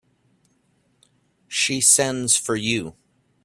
[1.47, 2.95] She sends for you.